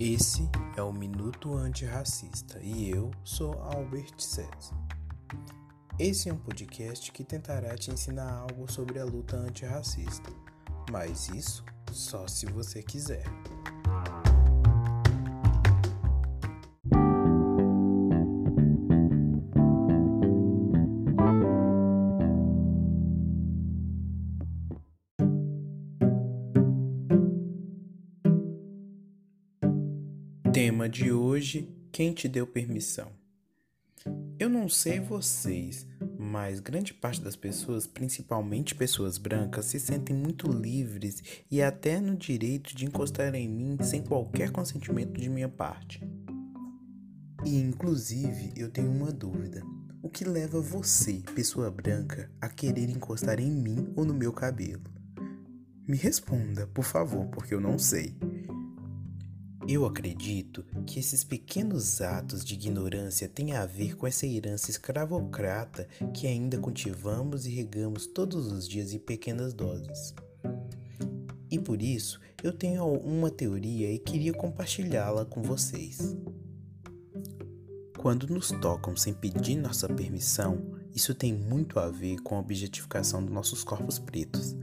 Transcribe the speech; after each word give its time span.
Esse 0.00 0.50
é 0.76 0.82
o 0.82 0.92
Minuto 0.92 1.56
Antirracista 1.56 2.58
e 2.60 2.90
eu 2.90 3.12
sou 3.22 3.52
Albert 3.62 4.18
César. 4.18 4.76
Esse 6.00 6.28
é 6.28 6.32
um 6.32 6.36
podcast 6.36 7.12
que 7.12 7.22
tentará 7.22 7.76
te 7.76 7.92
ensinar 7.92 8.28
algo 8.40 8.70
sobre 8.70 8.98
a 8.98 9.04
luta 9.04 9.36
antirracista, 9.36 10.32
mas 10.90 11.28
isso 11.28 11.64
só 11.92 12.26
se 12.26 12.44
você 12.46 12.82
quiser. 12.82 13.22
Tema 30.54 30.88
de 30.88 31.10
hoje: 31.10 31.68
Quem 31.90 32.12
te 32.12 32.28
deu 32.28 32.46
permissão? 32.46 33.10
Eu 34.38 34.48
não 34.48 34.68
sei 34.68 35.00
vocês, 35.00 35.84
mas 36.16 36.60
grande 36.60 36.94
parte 36.94 37.20
das 37.20 37.34
pessoas, 37.34 37.88
principalmente 37.88 38.72
pessoas 38.72 39.18
brancas, 39.18 39.64
se 39.64 39.80
sentem 39.80 40.14
muito 40.14 40.46
livres 40.46 41.24
e 41.50 41.60
até 41.60 41.98
no 41.98 42.16
direito 42.16 42.72
de 42.72 42.86
encostar 42.86 43.34
em 43.34 43.48
mim 43.48 43.76
sem 43.82 44.00
qualquer 44.00 44.52
consentimento 44.52 45.20
de 45.20 45.28
minha 45.28 45.48
parte. 45.48 46.00
E 47.44 47.56
inclusive 47.56 48.52
eu 48.56 48.70
tenho 48.70 48.92
uma 48.92 49.10
dúvida: 49.10 49.60
o 50.00 50.08
que 50.08 50.24
leva 50.24 50.60
você, 50.60 51.20
pessoa 51.34 51.68
branca, 51.68 52.30
a 52.40 52.48
querer 52.48 52.88
encostar 52.88 53.40
em 53.40 53.50
mim 53.50 53.92
ou 53.96 54.04
no 54.04 54.14
meu 54.14 54.32
cabelo? 54.32 54.84
Me 55.84 55.96
responda, 55.96 56.64
por 56.68 56.84
favor, 56.84 57.26
porque 57.26 57.52
eu 57.52 57.60
não 57.60 57.76
sei. 57.76 58.16
Eu 59.66 59.86
acredito 59.86 60.62
que 60.86 61.00
esses 61.00 61.24
pequenos 61.24 62.02
atos 62.02 62.44
de 62.44 62.52
ignorância 62.52 63.26
têm 63.26 63.54
a 63.54 63.64
ver 63.64 63.96
com 63.96 64.06
essa 64.06 64.26
herança 64.26 64.70
escravocrata 64.70 65.88
que 66.12 66.26
ainda 66.26 66.58
cultivamos 66.58 67.46
e 67.46 67.50
regamos 67.50 68.06
todos 68.06 68.52
os 68.52 68.68
dias 68.68 68.92
em 68.92 68.98
pequenas 68.98 69.54
doses. 69.54 70.14
E 71.50 71.58
por 71.58 71.80
isso 71.80 72.20
eu 72.42 72.52
tenho 72.52 72.86
uma 72.86 73.30
teoria 73.30 73.90
e 73.90 73.98
queria 73.98 74.34
compartilhá-la 74.34 75.24
com 75.24 75.40
vocês. 75.40 76.14
Quando 77.96 78.26
nos 78.26 78.50
tocam 78.50 78.94
sem 78.94 79.14
pedir 79.14 79.56
nossa 79.56 79.88
permissão, 79.88 80.74
isso 80.94 81.14
tem 81.14 81.34
muito 81.34 81.80
a 81.80 81.90
ver 81.90 82.20
com 82.20 82.36
a 82.36 82.40
objetificação 82.40 83.22
dos 83.22 83.34
nossos 83.34 83.64
corpos 83.64 83.98
pretos. 83.98 84.54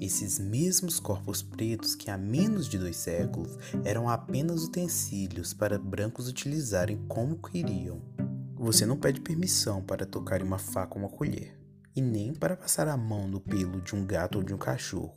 Esses 0.00 0.38
mesmos 0.38 1.00
corpos 1.00 1.42
pretos 1.42 1.94
que 1.94 2.10
há 2.10 2.16
menos 2.16 2.68
de 2.68 2.78
dois 2.78 2.96
séculos 2.96 3.58
eram 3.84 4.08
apenas 4.08 4.64
utensílios 4.64 5.52
para 5.52 5.78
brancos 5.78 6.28
utilizarem 6.28 6.96
como 7.08 7.36
queriam. 7.36 8.00
Você 8.54 8.86
não 8.86 8.96
pede 8.96 9.20
permissão 9.20 9.82
para 9.82 10.06
tocar 10.06 10.40
em 10.40 10.44
uma 10.44 10.58
faca 10.58 10.94
ou 10.94 11.00
uma 11.00 11.08
colher, 11.10 11.58
e 11.96 12.00
nem 12.00 12.32
para 12.34 12.56
passar 12.56 12.86
a 12.86 12.96
mão 12.96 13.26
no 13.26 13.40
pelo 13.40 13.80
de 13.80 13.96
um 13.96 14.06
gato 14.06 14.38
ou 14.38 14.44
de 14.44 14.54
um 14.54 14.58
cachorro. 14.58 15.14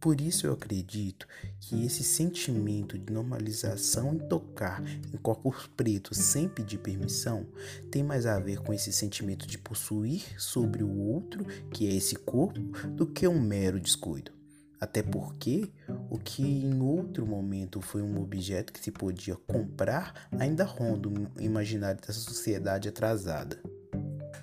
Por 0.00 0.18
isso 0.18 0.46
eu 0.46 0.54
acredito 0.54 1.28
que 1.60 1.84
esse 1.84 2.02
sentimento 2.02 2.98
de 2.98 3.12
normalização 3.12 4.14
em 4.14 4.18
tocar 4.18 4.82
em 5.12 5.16
corpos 5.18 5.66
pretos 5.76 6.16
sem 6.16 6.48
pedir 6.48 6.78
permissão 6.78 7.46
tem 7.90 8.02
mais 8.02 8.24
a 8.24 8.38
ver 8.40 8.60
com 8.60 8.72
esse 8.72 8.90
sentimento 8.94 9.46
de 9.46 9.58
possuir 9.58 10.22
sobre 10.40 10.82
o 10.82 10.90
outro, 10.90 11.44
que 11.70 11.86
é 11.86 11.94
esse 11.94 12.16
corpo, 12.16 12.58
do 12.88 13.06
que 13.06 13.28
um 13.28 13.38
mero 13.38 13.78
descuido. 13.78 14.32
Até 14.80 15.02
porque 15.02 15.70
o 16.08 16.18
que 16.18 16.42
em 16.42 16.80
outro 16.80 17.26
momento 17.26 17.82
foi 17.82 18.00
um 18.00 18.22
objeto 18.22 18.72
que 18.72 18.80
se 18.80 18.90
podia 18.90 19.36
comprar 19.36 20.14
ainda 20.32 20.64
ronda 20.64 21.10
o 21.10 21.42
imaginário 21.42 22.00
dessa 22.00 22.20
sociedade 22.20 22.88
atrasada. 22.88 23.60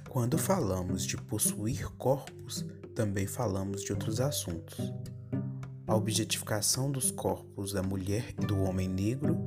Quando 0.07 0.38
falamos 0.38 1.03
de 1.03 1.17
possuir 1.17 1.90
corpos, 1.97 2.63
também 2.94 3.25
falamos 3.25 3.81
de 3.84 3.91
outros 3.91 4.22
assuntos 4.22 4.94
a 5.88 5.96
objetificação 5.96 6.92
dos 6.92 7.09
corpos 7.09 7.72
da 7.72 7.81
mulher 7.81 8.34
e 8.38 8.46
do 8.46 8.62
homem 8.62 8.90
negro 8.90 9.46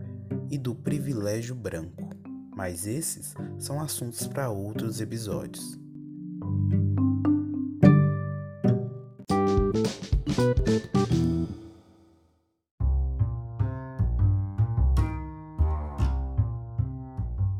e 0.51 0.57
do 0.57 0.75
privilégio 0.75 1.55
branco. 1.55 2.09
Mas 2.57 2.87
esses 2.87 3.35
são 3.59 3.81
assuntos 3.81 4.27
para 4.27 4.49
outros 4.49 5.01
episódios. 5.01 5.79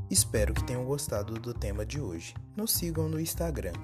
Espero 0.09 0.55
que 0.55 0.65
tenham 0.65 0.85
gostado 0.85 1.35
do 1.35 1.53
tema 1.53 1.85
de 1.85 2.01
hoje. 2.01 2.35
Nos 2.57 2.73
sigam 2.73 3.09
no 3.09 3.21
Instagram. 3.21 3.75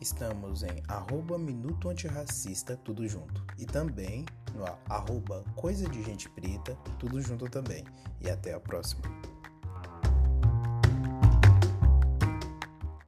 Estamos 0.00 0.62
em 0.62 0.82
arroba 0.88 1.38
Minuto 1.38 1.88
Antirracista, 1.88 2.76
tudo 2.76 3.06
junto. 3.06 3.44
E 3.58 3.64
também 3.64 4.24
no 4.56 4.64
arroba 4.88 5.44
Coisa 5.54 5.88
de 5.88 6.02
Gente 6.02 6.28
Preta, 6.30 6.74
tudo 6.98 7.20
junto 7.20 7.48
também. 7.48 7.84
E 8.20 8.30
até 8.30 8.54
a 8.54 8.60
próxima. 8.60 9.02